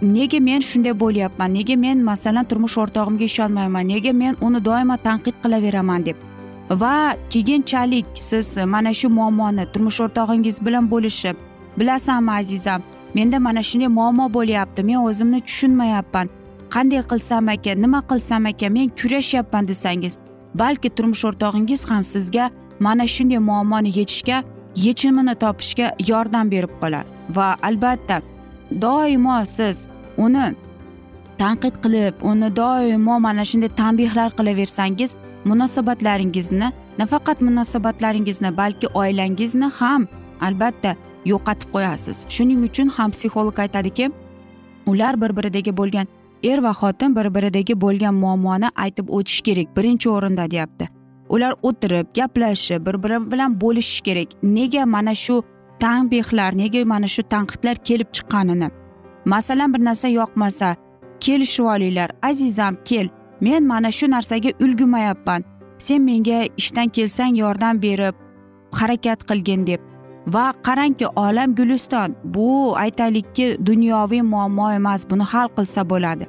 nega 0.01 0.39
men 0.39 0.61
shunday 0.61 0.93
bo'lyapman? 0.99 1.53
Nega 1.53 1.75
men 1.75 2.03
masalan 2.03 2.45
turmush 2.45 2.77
o'rtog'imga 2.77 3.23
ishonmayman? 3.23 3.87
Nega 3.87 4.13
men 4.13 4.35
uni 4.41 4.59
doimo 4.65 4.97
tanqid 4.97 5.35
qilaveraman 5.43 6.05
deb? 6.05 6.17
Va 6.69 7.15
keyinchalik 7.29 8.05
siz 8.13 8.57
mana 8.57 8.93
shu 8.93 9.09
muammoni 9.09 9.65
turmush 9.73 9.99
o'rtog'ingiz 10.05 10.65
bilan 10.65 10.91
bo'lishib 10.91 11.35
bilasanmi 11.79 12.31
azizam? 12.31 12.81
Menda 13.15 13.39
mana 13.39 13.63
shunday 13.63 13.87
muammo 13.87 14.33
bo'lyapti. 14.33 14.83
Men 14.83 14.97
o'zimni 15.07 15.41
tushunmayapman. 15.41 16.29
Qanday 16.69 17.01
qilsam 17.11 17.49
ekan 17.49 17.81
nima 17.81 18.01
qilsam 18.09 18.45
ekan 18.45 18.71
men 18.73 18.89
kurashyapman 18.99 19.67
desangiz 19.67 20.17
balki 20.55 20.89
turmush 20.89 21.25
o'rtog'ingiz 21.29 21.89
ham 21.89 22.03
sizga 22.03 22.51
mana 22.79 23.05
shunday 23.07 23.39
muammoni 23.49 23.89
yechishga 23.99 24.43
yechimini 24.75 25.35
topishga 25.43 25.87
yordam 26.09 26.51
berib 26.51 26.73
qolar. 26.81 27.05
Va 27.29 27.55
albatta 27.61 28.21
doimo 28.71 29.45
siz 29.45 29.87
uni 30.17 30.47
tanqid 31.37 31.75
qilib 31.83 32.13
uni 32.31 32.49
doimo 32.55 33.19
mana 33.19 33.43
shunday 33.49 33.71
tanbehlar 33.81 34.29
qilaversangiz 34.37 35.15
munosabatlaringizni 35.49 36.67
nafaqat 36.99 37.41
munosabatlaringizni 37.47 38.57
balki 38.57 38.87
oilangizni 39.01 39.69
ham 39.79 40.07
albatta 40.41 40.95
yo'qotib 41.31 41.69
qo'yasiz. 41.75 42.17
Shuning 42.35 42.63
uchun 42.67 42.87
ham 42.97 43.09
psixolog 43.15 43.59
aytadiki 43.59 44.11
ular 44.91 45.21
bir 45.21 45.31
biridagi 45.37 45.71
bo'lgan 45.79 46.07
er 46.43 46.59
va 46.65 46.71
xotin 46.81 47.15
bir 47.15 47.27
biridagi 47.35 47.81
bo'lgan 47.81 48.15
muammoni 48.23 48.69
aytib 48.83 49.09
o'tish 49.17 49.41
kerak 49.47 49.67
birinchi 49.77 50.09
o'rinda 50.09 50.51
deyapti. 50.51 50.87
Ular 51.29 51.53
o'tirib 51.69 52.07
gaplashib 52.15 52.85
bir 52.87 53.03
biri 53.03 53.31
bilan 53.31 53.61
bo'lishish 53.61 54.01
kerak. 54.01 54.27
Nega 54.43 54.85
mana 54.85 55.15
shu 55.15 55.43
tanbehlar 55.79 56.51
nega 56.61 56.85
mana 56.85 57.07
shu 57.07 57.23
tanqidlar 57.33 57.75
kelib 57.87 58.09
chiqqanini. 58.15 58.69
Masalan 59.25 59.73
bir 59.73 59.81
narsa 59.85 60.07
yoqmasa 60.07 60.75
kelishib 61.19 61.65
olinglar 61.65 62.09
azizam 62.21 62.75
kel. 62.85 63.07
Men 63.41 63.63
mana 63.67 63.91
shu 63.91 64.05
narsaga 64.11 64.51
ulgumayapman. 64.63 65.43
Sen 65.77 66.01
menga 66.01 66.39
ishdan 66.57 66.87
kelsang 66.89 67.37
yordam 67.37 67.81
berib 67.81 68.15
harakat 68.79 69.19
qilgin 69.29 69.67
deb. 69.67 69.81
Va 70.27 70.53
qarangki 70.67 71.07
olam 71.15 71.55
guliston 71.55 72.15
bu 72.23 72.77
aytaylikki 72.77 73.57
dunyoviy 73.65 74.21
muammo 74.21 74.71
emas 74.71 75.09
buni 75.09 75.23
hal 75.23 75.47
qilsa 75.57 75.89
bo'ladi. 75.91 76.25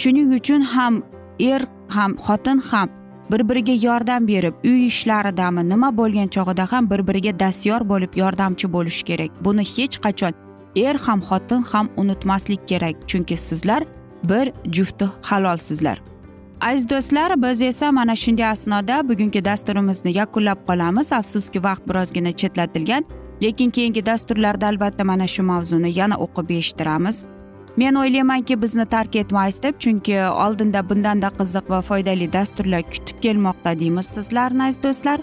Shuning 0.00 0.28
uchun 0.38 0.62
ham 0.72 1.02
er 1.40 1.62
ham 1.88 2.12
xotin 2.26 2.58
ham 2.70 2.88
bir 3.30 3.48
biriga 3.48 3.72
yordam 3.86 4.28
berib 4.28 4.54
uy 4.64 4.86
ishlaridami 4.86 5.68
nima 5.68 5.96
bo'lgan 5.96 6.28
chog'ida 6.36 6.72
ham 6.72 6.90
bir 6.90 7.00
biriga 7.08 7.38
dastyor 7.40 7.80
bo'lib 7.88 8.12
yordamchi 8.16 8.72
bo'lish 8.72 9.02
kerak. 9.02 9.30
Buni 9.44 9.64
hech 9.76 9.96
qachon 10.04 10.32
er 10.76 10.94
ham 11.06 11.20
xotin 11.20 11.62
ham 11.72 11.88
unutmaslik 11.96 12.68
kerak 12.68 13.08
chunki 13.08 13.36
sizlar 13.36 13.82
bir 14.22 14.52
jufti 14.72 15.06
halolsizlar. 15.22 16.02
Aziz 16.60 16.90
do'stlar 16.90 17.42
biz 17.42 17.62
esa 17.62 17.92
mana 17.92 18.16
shunday 18.16 18.46
asnoda 18.46 19.08
bugungi 19.08 19.44
dasturimizni 19.44 20.16
yakunlab 20.18 20.58
qolamiz. 20.68 21.12
Afsuski 21.12 21.64
vaqt 21.64 21.88
birozgina 21.88 22.32
chetlatilgan 22.32 23.04
lekin 23.42 23.70
keyingi 23.70 24.06
dasturlarda 24.06 24.66
albatta 24.66 25.04
mana 25.04 25.26
shu 25.26 25.42
mavzuni 25.42 25.98
yana 25.98 26.16
o'qib 26.16 26.50
eshittiramiz. 26.58 27.26
Men 27.76 27.94
o'ylaymanki 27.94 28.62
bizni 28.62 28.86
tark 28.86 29.16
etmaysiz 29.16 29.62
deb 29.62 29.80
chunki 29.84 30.20
oldinda 30.44 30.82
bundanda 30.90 31.30
qiziq 31.38 31.70
va 31.70 31.80
foydali 31.88 32.32
dasturlar 32.32 32.82
kutib 32.92 33.20
kelmoqda 33.24 33.74
deymiz 33.80 34.06
sizlarni 34.16 34.62
aziz 34.68 34.82
do'stlar. 34.82 35.20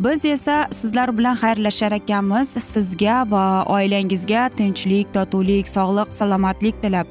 Biz 0.00 0.24
esa 0.24 0.56
sizlar 0.70 1.18
bilan 1.18 1.36
xayrlashar 1.42 1.92
ekanmiz 1.92 2.48
sizga 2.72 3.16
va 3.30 3.44
oilangizga 3.76 4.48
tinchlik 4.58 5.14
totuvlik 5.14 5.68
sog'lik 5.68 6.12
salomatlik 6.18 6.82
tilab. 6.82 7.06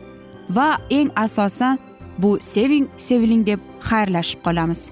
Va 0.49 0.69
eng 0.89 1.09
asosan 1.15 1.79
bu 2.17 2.37
seving 2.41 2.87
seviling 2.97 3.43
deb 3.47 3.59
xayrlashib 3.89 4.39
qolamiz. 4.47 4.91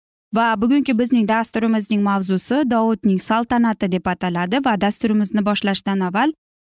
Va 0.33 0.61
bugungi 0.61 0.93
bizning 0.99 1.27
dasturimizning 1.27 2.03
mavzusi 2.03 2.63
dovudning 2.73 3.19
saltanati 3.21 3.91
deb 3.91 4.05
ataladi 4.07 4.61
va 4.65 4.77
dasturimizni 4.81 5.41
boshlashdan 5.49 5.99
avval 6.07 6.31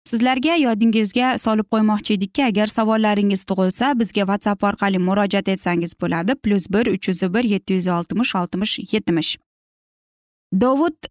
sizlarga 0.09 0.55
yodingizga 0.61 1.31
solib 1.43 1.67
qo'ymoqchi 1.73 2.17
edikki 2.17 2.43
agar 2.49 2.71
savollaringiz 2.77 3.43
tug'ilsa 3.49 3.91
bizga 3.99 4.23
whatsapp 4.29 4.63
orqali 4.69 5.01
murojaat 5.07 5.49
etsangiz 5.53 5.93
bo'ladi. 6.01 6.35
Plyus 6.43 6.69
bir 6.73 6.91
uch 6.93 7.09
yuz 7.09 7.21
bir 7.35 7.49
yetti 7.53 7.79
yuz 7.79 7.87
oltmish 7.97 8.35
oltmish 8.41 8.73
yetmish. 8.93 9.31
Dovud 10.61 11.09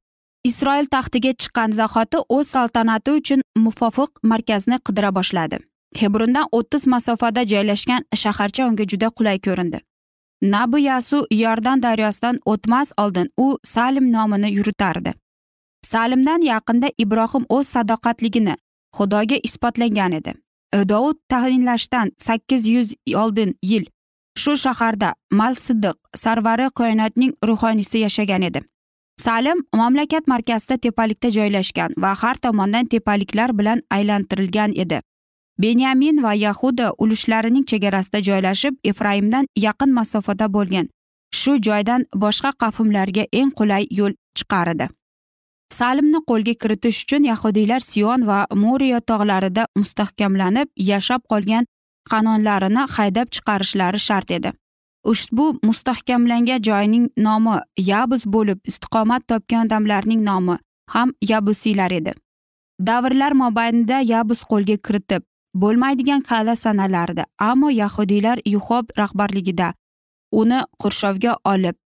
isroil 0.51 0.87
taxtiga 0.95 1.33
chiqqan 1.43 1.77
zahoti 1.81 2.23
o'z 2.37 2.47
saltanati 2.55 3.11
uchun 3.21 3.43
muvofiq 3.67 4.11
markazni 4.33 4.79
qidira 4.87 5.11
boshladi. 5.19 5.59
Hebrundan 6.01 6.49
o'ttiz 6.59 6.87
masofada 6.95 7.47
joylashgan 7.53 8.09
shaharcha 8.23 8.69
unga 8.71 8.85
juda 8.93 9.09
qulay 9.19 9.39
ko'rindi. 9.49 9.81
Nabu 10.43 10.79
yasu 10.79 11.27
yordan 11.31 11.83
daryosidan 11.83 12.41
o'tmas 12.47 12.93
oldin 12.99 13.29
u 13.37 13.59
salim 13.65 14.13
nomini 14.13 14.53
yuritardi. 14.53 15.15
Salimdan 15.83 16.43
yaqinda 16.43 16.91
ibrohim 16.99 17.45
o'z 17.49 17.67
sadoqatligini 17.69 18.57
xudoga 18.97 19.37
isbotlangan 19.43 20.13
edi. 20.13 20.33
Dovud 20.89 21.19
tayinlashdan 21.29 22.13
sakkiz 22.19 22.69
yuz 22.69 22.95
oldin 23.15 23.55
yil 23.63 23.85
shu 24.39 24.57
shaharda 24.57 25.15
malsidiq 25.33 25.97
sarvari 26.15 26.71
koinotning 26.71 27.33
ruhoniysi 27.49 27.99
yashagan 27.99 28.43
edi. 28.43 28.61
Salim 29.19 29.59
mamlakat 29.75 30.27
markazida 30.27 30.77
tepalikda 30.77 31.31
joylashgan 31.31 31.95
va 31.99 32.15
har 32.23 32.35
tomondan 32.35 32.87
tepaliklar 32.87 33.59
bilan 33.59 33.81
aylantirilgan 33.91 34.73
edi. 34.77 35.01
Benyamin 35.59 36.23
va 36.23 36.35
yahuda 36.35 36.93
ulushlarining 36.99 37.65
chegarasida 37.71 38.21
joylashib 38.29 38.75
efraimdan 38.85 39.47
yaqin 39.57 39.91
masofada 39.99 40.53
bo'lgan. 40.53 40.87
Shu 41.35 41.57
joydan 41.67 42.07
boshqa 42.15 42.51
qavmlarga 42.63 43.25
eng 43.33 43.51
qulay 43.59 43.85
yo'l 43.91 44.15
chiqar 44.39 44.69
edi 44.75 44.89
salimni 45.73 46.21
qo'lga 46.31 46.55
kiritish 46.63 47.03
uchun 47.05 47.25
yahudiylar 47.31 47.81
sion 47.81 48.27
va 48.27 48.39
muriya 48.63 49.01
tog'larida 49.11 49.67
mustahkamlanib 49.81 50.69
yashab 50.91 51.23
qolgan 51.33 51.67
qanonlarini 52.11 52.87
haydab 52.97 53.33
chiqarishlari 53.35 54.01
shart 54.09 54.31
edi. 54.31 54.53
Ushbu 55.13 55.47
mustahkamlangan 55.69 56.63
joyning 56.69 57.09
nomi 57.27 57.57
yabus 57.91 58.27
bo'lib 58.35 58.59
istiqomat 58.71 59.23
topgan 59.31 59.67
odamlarning 59.67 60.23
nomi 60.31 60.57
ham 60.95 61.13
yabusiylar 61.31 61.91
edi. 61.99 62.13
Davrlar 62.89 63.33
mobaynida 63.43 64.01
yabus 64.13 64.43
qo'lga 64.51 64.77
kiritib 64.87 65.23
bo'lmaydigan 65.63 66.21
qal'a 66.31 66.57
sanalardi. 66.57 67.25
Ammo 67.39 67.69
yahudiylar 67.83 68.39
yuhob 68.55 68.85
rahbarligida 69.01 69.69
uni 70.33 70.61
qurshovga 70.83 71.33
olib 71.53 71.77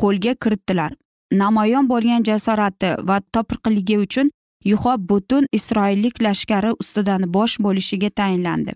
qo'lga 0.00 0.34
kiritdilar. 0.42 0.92
Namoyon 1.32 1.88
bo'lgan 1.92 2.22
jasorati 2.28 2.90
va 3.08 3.20
topirqiligi 3.34 3.96
uchun 4.06 4.30
yuhob 4.72 5.08
butun 5.10 5.46
isroillik 5.52 6.22
lashkari 6.22 6.72
ustidan 6.82 7.22
bosh 7.34 7.54
bo'lishiga 7.64 8.10
tayinlandi. 8.10 8.72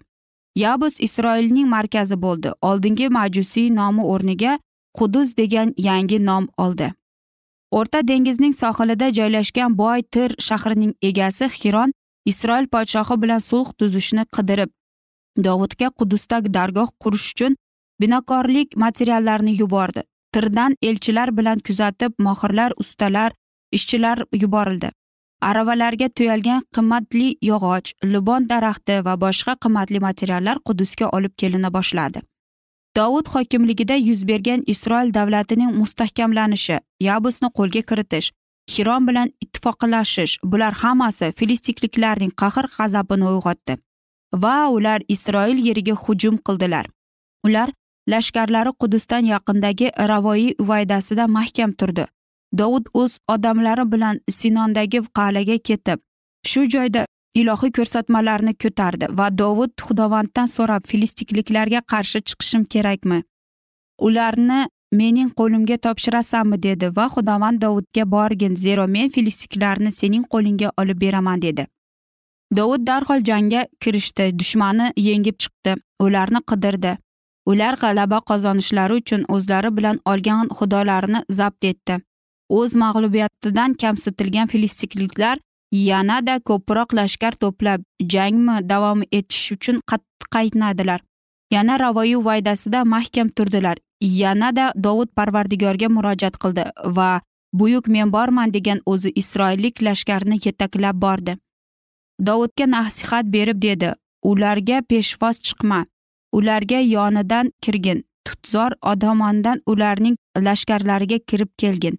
Yabus 0.56 0.94
isroilning 1.06 1.68
markazi 1.68 2.16
bo'ldi. 2.22 2.50
Oldingi 2.62 3.08
majusiy 3.08 3.68
nomi 3.74 4.02
o'rniga 4.12 4.58
qudus 4.98 5.36
degan 5.36 5.74
yangi 5.76 6.18
nom 6.26 6.48
oldi. 6.58 6.92
O'rta 7.78 8.08
dengizning 8.08 8.54
sohilida 8.62 9.12
joylashgan 9.18 9.78
boy 9.78 10.02
tir 10.02 10.34
shahrining 10.46 10.94
egasi 11.02 11.46
xiron 11.60 11.92
isroil 12.26 12.66
podshohi 12.74 13.22
bilan 13.22 13.38
sulh 13.50 13.72
tuzishni 13.78 14.24
qidirib 14.36 14.70
dovudga 15.36 15.90
qudusda 15.98 16.40
dargoh 16.54 16.90
qurish 17.02 17.32
uchun 17.32 17.56
binokorlik 18.00 18.76
materiallarini 18.76 19.56
yubordi. 19.60 20.02
Tirdan 20.32 20.76
elchilar 20.82 21.36
bilan 21.36 21.58
kuzatib 21.58 22.12
mohirlar 22.18 22.72
ustalar 22.76 23.32
ishchilar 23.72 24.24
yuborildi. 24.32 24.90
Aravalarga 25.40 26.08
tuyalgan 26.08 26.62
qimmatli 26.76 27.28
yog'och 27.42 27.92
libon 28.12 28.48
daraxti 28.48 29.04
va 29.06 29.14
boshqa 29.24 29.56
qimmatli 29.64 30.00
materiallar 30.00 30.58
qudusga 30.66 31.06
olib 31.16 31.34
kelina 31.36 31.72
boshladi. 31.76 32.22
Dovud 32.96 33.26
hokimligida 33.34 33.94
yuz 33.94 34.26
bergan 34.28 34.62
isroil 34.66 35.14
davlatining 35.14 35.72
mustahkamlanishi 35.80 36.78
yabusni 37.08 37.48
qo'lga 37.58 37.82
kiritish 37.90 38.30
hirom 38.74 39.06
bilan 39.08 39.28
ittifoqlashish. 39.44 40.34
Bular 40.52 40.74
hammasi 40.82 41.32
filistikliklarning 41.38 42.32
qahr 42.42 42.66
g'azabini 42.76 43.26
uyg'otdi. 43.32 43.76
Va 44.42 44.56
ular 44.76 45.00
isroil 45.14 45.58
yeriga 45.68 45.94
hujum 46.04 46.36
qildilar. 46.46 46.86
Ular 47.46 47.68
lashkarlari 48.12 48.72
qudusdan 48.80 49.24
yaqindagi 49.34 49.90
ravoiy 50.10 50.54
uvaydasida 50.62 51.26
mahkam 51.36 51.72
turdi. 51.72 52.04
Dovud 52.58 52.86
o'z 53.00 53.18
odamlari 53.34 53.84
bilan 53.92 54.20
sinondagi 54.38 55.00
qal'aga 55.18 55.56
ketib 55.68 55.98
shu 56.50 56.64
joyda 56.74 57.04
ilohiy 57.40 57.72
ko'rsatmalarni 57.78 58.54
ko'tardi 58.62 59.06
va 59.18 59.26
dovud 59.42 59.72
xudovanddan 59.86 60.48
so'rab 60.56 60.86
filistikliklarga 60.90 61.80
qarshi 61.92 62.20
chiqishim 62.28 62.64
kerakmi? 62.74 63.22
Ularni 64.06 64.60
mening 64.92 65.30
qo'limga 65.38 65.76
topshirasanmi 65.86 66.62
dedi 66.62 66.86
va 66.96 67.06
xudovand 67.14 67.60
dovudga 67.64 68.04
borgin 68.14 68.56
zero 68.56 68.86
men 68.86 69.08
filistiklarni 69.16 69.90
sening 69.92 70.24
qo'lingga 70.32 70.72
olib 70.80 71.00
beraman 71.00 71.42
dedi. 71.42 71.66
Dovud 72.56 72.86
darhol 72.86 73.20
jangga 73.30 73.66
kirishdi 73.80 74.24
dushmanni 74.38 74.86
yengib 74.96 75.36
chiqdi 75.42 75.74
ularni 76.06 76.40
qidirdi. 76.50 76.96
Ular 77.50 77.74
g'alaba 77.82 78.18
qozonishlari 78.30 78.94
uchun 79.00 79.22
o'zlari 79.34 79.70
bilan 79.76 80.00
olgan 80.12 80.48
xudolarini 80.58 81.20
zabt 81.38 81.64
etdi. 81.64 82.00
O'z 82.58 82.74
mag'lubiyatidan 82.82 83.74
kamsitilgan 83.82 84.46
filistikliklar 84.52 85.38
yanada 85.72 86.34
ko'proq 86.48 86.94
lashkar 86.98 87.32
to'plab 87.42 87.80
jangmi 88.14 88.56
davom 88.72 89.02
etish 89.18 89.52
uchun 89.56 89.76
qattiq 89.90 90.28
qaynadilar. 90.36 91.00
Yana 91.50 91.78
ravoyu 91.84 92.24
vaydasida 92.24 92.84
mahkam 92.84 93.28
turdilar. 93.28 93.76
Yanada 94.00 94.72
dovud 94.76 95.08
parvardigorga 95.16 95.88
murojaat 95.88 96.36
qildi 96.42 96.64
va 96.96 97.20
buyuk 97.52 97.88
men 97.88 98.12
borman 98.12 98.52
degan 98.52 98.80
o'zi 98.86 99.12
isroillik 99.14 99.82
lashkarni 99.82 100.38
yetaklab 100.44 100.96
bordi. 101.04 101.36
Dovudga 102.26 102.66
nasihat 102.66 103.26
berib 103.32 103.62
dedi 103.62 103.92
ularga 104.22 104.82
peshvoz 104.88 105.40
chiqma 105.46 105.86
ularga 106.32 106.80
yonidan 106.80 107.52
kirgin 107.62 108.04
tutzor 108.24 108.72
odamondan 108.82 109.62
ularning 109.66 110.16
lashkarlariga 110.46 111.18
kirib 111.26 111.50
kelgin 111.58 111.98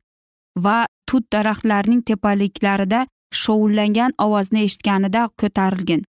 va 0.57 0.85
tut 1.07 1.25
daraxtlarning 1.33 2.01
tepaliklarida 2.09 3.05
shovullangan 3.41 4.11
ovozni 4.25 4.63
eshitganida 4.67 5.29
ko'tarilgin. 5.41 6.03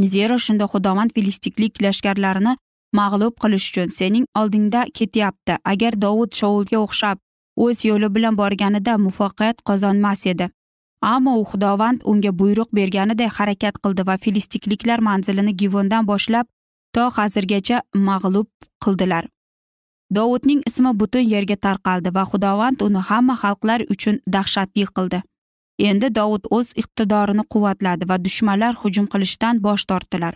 Zero 0.00 0.38
shunda 0.38 0.66
xudovand 0.72 1.10
filistiklik 1.14 1.82
lashkarlarini 1.82 2.56
mag'lub 2.98 3.34
qilish 3.42 3.68
uchun 3.70 3.88
sening 3.98 4.24
oldingda 4.40 4.84
ketyapti. 4.98 5.54
Agar 5.72 5.92
dovud 6.04 6.32
shovulga 6.40 6.78
o'xshab 6.86 7.18
o'z 7.64 7.84
yo'li 7.88 8.08
bilan 8.14 8.38
borganida 8.40 8.96
muvaffaqiyat 9.04 9.62
qozonmas 9.68 10.26
edi. 10.32 10.48
Ammo 11.02 11.32
u 11.40 11.44
xudovand 11.50 12.00
unga 12.10 12.30
buyruq 12.40 12.70
berganiday 12.78 13.30
harakat 13.38 13.74
qildi 13.84 14.06
va 14.08 14.16
filistikliklar 14.24 14.98
manzilini 15.08 15.56
givondan 15.62 16.06
boshlab 16.10 16.46
to 16.94 17.04
hozirgacha 17.16 17.80
mag'lub 18.08 18.48
qildilar. 18.84 19.24
Dovudning 20.16 20.60
ismi 20.68 20.92
butun 21.00 21.24
yerga 21.34 21.56
tarqaldi 21.66 22.10
va 22.16 22.24
xudovand 22.32 22.82
uni 22.86 23.00
hamma 23.08 23.34
xalqlar 23.42 23.80
uchun 23.94 24.20
dahshatli 24.34 24.86
qildi. 24.96 25.22
Endi 25.88 26.08
dovud 26.18 26.44
o'z 26.56 26.68
iqtidorini 26.82 27.44
quvvatladi 27.52 28.08
va 28.10 28.16
dushmanlar 28.24 28.74
hujum 28.82 29.06
qilishdan 29.12 29.62
bosh 29.66 29.84
tortdilar. 29.90 30.34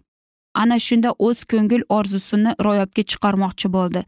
Ana 0.62 0.78
shunda 0.86 1.10
o'z 1.26 1.38
ko'ngil 1.52 1.82
orzusini 1.98 2.50
ro'yobga 2.66 3.02
chiqarmoqchi 3.10 3.68
bo'ldi. 3.76 4.00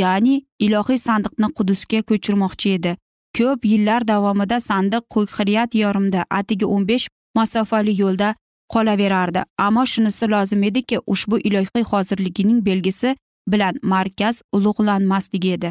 Ya'ni 0.00 0.34
ilohiy 0.66 1.00
sandiqni 1.06 1.48
qudusga 1.58 2.00
ko'chirmoqchi 2.10 2.68
edi. 2.78 2.92
Ko'p 3.38 3.64
yillar 3.72 4.06
davomida 4.12 4.60
sandiq 4.60 5.04
quyqiriyat 5.14 5.74
yorimda 5.82 6.20
atigi 6.38 6.66
o'n 6.74 6.86
besh 6.90 7.06
masofali 7.38 7.94
yo'lda 8.02 8.28
qolaverardi. 8.72 9.40
Ammo 9.66 9.84
shunisi 9.92 10.30
lozim 10.34 10.62
ediki 10.70 10.98
ushbu 11.12 11.38
ilohiy 11.38 11.84
hozirligining 11.92 12.64
belgisi 12.68 13.16
bilan 13.52 13.78
markaz 13.82 14.42
ulug'lanmasligi 14.56 15.52
edi. 15.58 15.70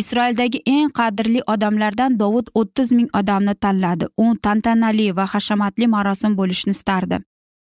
Isroildagi 0.00 0.58
eng 0.66 0.90
qadrli 0.98 1.40
odamlardan 1.52 2.18
dovud 2.18 2.50
o'ttiz 2.60 2.92
ming 2.98 3.08
odamni 3.20 3.54
tanladi. 3.64 4.06
U 4.24 4.26
tantanali 4.44 5.08
va 5.16 5.24
hashamatli 5.32 5.86
marosim 5.94 6.36
bo'lishini 6.40 6.74
istardi. 6.78 7.18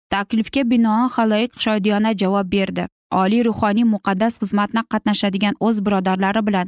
Taklifga 0.09 0.63
binoan 0.71 1.09
haloyiq 1.15 1.51
shodiyona 1.63 2.11
javob 2.21 2.51
berdi. 2.51 2.87
Oliy 3.21 3.43
ruhoniy 3.45 3.85
muqaddas 3.95 4.39
xizmatni 4.41 4.81
qatnashadigan 4.91 5.55
o'z 5.59 5.85
birodarlari 5.85 6.41
bilan 6.47 6.67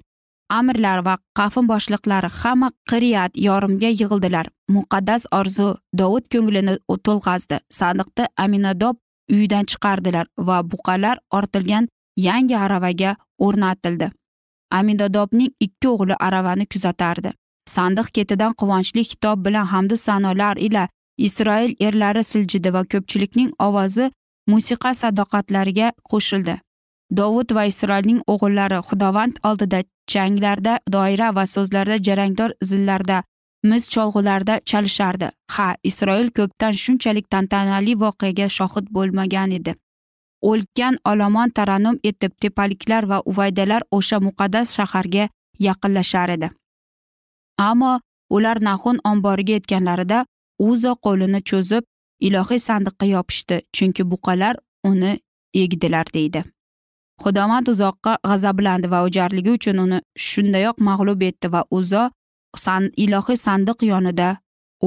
amirlar 0.50 1.00
va 1.06 1.17
qafim 1.39 1.67
boshliqlari 1.71 2.30
hamma 2.39 2.69
qiryat 2.89 3.32
yorimga 3.48 3.89
yig'ildilar. 4.00 4.45
Muqaddas 4.76 5.26
orzu 5.39 5.67
dovud 6.00 6.26
ko'nglini 6.34 6.76
to'lg'azdi. 7.06 7.58
Sandiqni 7.80 8.26
aminadob 8.45 8.95
uyidan 9.34 9.65
chiqardilar 9.71 10.26
va 10.48 10.58
buqalar 10.71 11.17
ortilgan 11.38 11.88
yangi 12.28 12.58
aravaga 12.65 13.15
o'rnatildi. 13.45 14.12
Aminadobning 14.71 15.52
ikki 15.65 15.88
o'g'li 15.93 16.15
aravani 16.28 16.65
kuzatardi. 16.74 17.32
Sandiq 17.76 18.08
ketidan 18.15 18.54
quvonchli 18.60 19.04
xitob 19.10 19.45
bilan 19.45 19.65
hamdu 19.74 19.98
sanolar 19.98 20.58
ila 20.67 20.88
isroil 21.17 21.75
erlari 21.80 22.23
siljidi 22.23 22.73
va 22.73 22.84
ko'pchilikning 22.91 23.51
ovozi 23.60 24.12
musiqa 24.47 24.93
sadoqatlariga 25.01 25.91
qo'shildi. 26.12 26.56
Dovud 27.17 27.51
va 27.58 27.65
isroilning 27.71 28.21
o'g'illari 28.34 28.80
xudovand 28.89 29.39
oldida 29.49 29.80
changlarda 30.12 30.80
doira 30.95 31.30
va 31.36 31.45
so'zlarda 31.45 31.97
jarangdor 32.08 32.51
zillarda 32.63 33.23
mis 33.63 33.89
cholg'ularda 33.93 34.60
chalishardi. 34.69 35.30
Ha 35.56 35.67
isroil 35.84 36.30
ko'pdan 36.38 36.73
shunchalik 36.84 37.30
tantanali 37.30 37.93
voqeaga 38.04 38.47
shohid 38.58 38.86
bo'lmagan 38.95 39.51
edi. 39.60 39.73
O'lkan 40.51 40.97
olomon 41.12 41.49
tarannum 41.58 41.97
etib 42.04 42.34
tepaliklar 42.41 43.04
va 43.12 43.21
uvaydalar 43.32 43.82
o'sha 43.97 44.19
muqaddas 44.28 44.75
shaharga 44.78 45.30
yaqinlashar 45.67 46.30
edi. 46.38 46.49
Ammo 47.69 47.99
ular 48.30 48.58
nahun 48.67 48.99
omboriga 49.12 49.54
yetganlarida 49.58 50.25
uzo 50.60 50.96
qo'lini 51.06 51.41
cho'zib 51.50 51.84
ilohiy 52.28 52.60
sandiqqa 52.68 53.06
yopishdi 53.06 53.62
chunki 53.76 54.04
buqalar 54.12 54.56
uni 54.84 55.20
egdilar 55.54 56.06
deydi. 56.13 56.44
Xudovand 57.24 57.68
uzoqqa 57.74 58.18
g'azablandi 58.28 58.91
va 58.94 59.00
o'jarligi 59.08 59.52
uchun 59.58 59.78
uni 59.86 60.00
shundayoq 60.30 60.82
mag'lub 60.88 61.22
etdi 61.30 61.52
va 61.54 61.62
uzo 61.72 62.04
san, 62.63 62.91
ilohiy 63.06 63.38
sandiq 63.46 63.86
yonida 63.91 64.30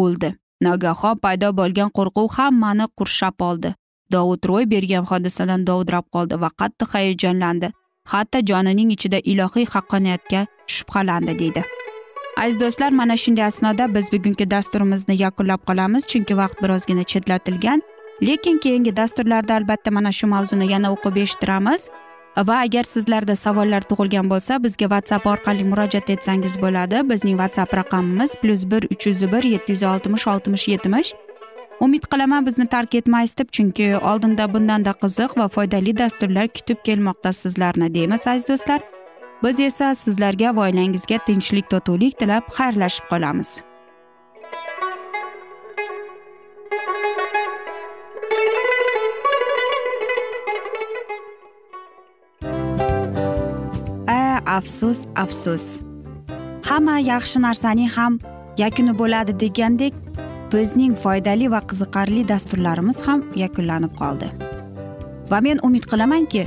o'ldi. 0.02 0.34
Nogahon 0.66 1.20
paydo 1.24 1.48
bo'lgan 1.60 1.90
qo'rquv 1.96 2.28
hammani 2.36 2.86
qurshab 2.98 3.46
oldi. 3.48 3.74
Dovud 4.12 4.42
ro'y 4.50 4.64
bergan 4.72 5.04
hodisadan 5.10 5.66
dovdirab 5.68 6.06
qoldi 6.14 6.40
va 6.42 6.50
qattiq 6.60 6.94
hayajonlandi. 6.94 7.72
Hatto 8.12 8.38
jonining 8.50 8.94
ichida 8.96 9.18
ilohiy 9.32 9.66
haqqoniyatga 9.74 10.46
shubhalandi 10.76 11.38
deydi. 11.42 11.62
Aziz 12.42 12.60
do'stlar 12.60 12.90
mana 12.90 13.16
shunday 13.16 13.44
asnoda 13.44 13.94
biz 13.94 14.12
bugungi 14.12 14.50
dasturimizni 14.50 15.14
yakunlab 15.22 15.62
qolamiz 15.68 16.06
chunki 16.06 16.36
vaqt 16.36 16.62
birozgina 16.62 17.04
chetlatilgan. 17.04 17.82
Lekin 18.22 18.58
keyingi 18.58 18.96
dasturlarda 18.96 19.54
albatta 19.54 19.90
mana 19.90 20.12
shu 20.12 20.26
mavzuni 20.26 20.72
yana 20.72 20.92
o'qib 20.94 21.16
eshittiramiz. 21.24 21.88
Va 22.48 22.56
agar 22.66 22.84
sizlarda 22.94 23.34
savollar 23.44 23.82
tug'ilgan 23.90 24.26
bo'lsa 24.32 24.62
bizga 24.64 24.86
whatsapp 24.92 25.26
orqali 25.32 25.64
murojaat 25.70 26.10
etsangiz 26.14 26.54
bo'ladi. 26.62 26.98
Bizning 27.10 27.36
whatsapp 27.40 27.74
raqamimiz 27.80 28.36
plyus 28.42 28.62
bir 28.70 28.82
uch 28.92 29.06
yuz 29.06 29.22
bir 29.32 29.42
yetti 29.54 29.72
yuz 29.72 29.82
oltmish 29.82 30.26
oltmish 30.34 30.68
yetmish 30.74 31.10
umid 31.80 32.04
qilaman 32.12 32.46
bizni 32.46 32.66
tark 32.66 32.94
etmaysiz 32.94 33.38
deb 33.38 33.48
chunki 33.56 33.96
oldinda 34.10 34.54
bundanda 34.54 34.92
qiziq 35.02 35.36
va 35.40 35.48
foydali 35.56 35.98
dasturlar 35.98 36.48
kutib 36.56 36.78
kelmoqda 36.86 37.32
sizlarni 37.32 37.94
deymiz 37.94 38.26
aziz 38.26 38.48
do'stlar. 38.48 38.80
Biz 39.42 39.60
esa 39.60 39.94
sizlarga 39.94 40.56
va 40.56 40.66
oilangizga 40.68 41.18
tinchlik 41.26 41.70
totuvlik 41.70 42.18
tilab 42.18 42.48
xayrlashib 42.56 43.06
qolamiz. 43.12 43.50
A 54.08 54.40
afsus 54.58 55.06
afsus. 55.14 55.66
Hamma 56.68 56.98
yaxshi 57.12 57.38
narsaning 57.46 57.90
ham 57.96 58.20
yakuni 58.58 58.92
bo'ladi 59.00 59.32
degandek 59.40 59.94
bizning 60.52 60.94
foydali 61.04 61.50
va 61.54 61.60
qiziqarli 61.70 62.28
dasturlarimiz 62.28 63.02
ham 63.06 63.26
yakunlanib 63.36 63.92
qoldi. 64.00 64.28
Va 65.30 65.38
men 65.46 65.58
umid 65.68 65.84
qilamanki 65.90 66.46